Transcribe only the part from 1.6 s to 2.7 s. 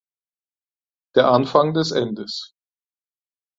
des Endes.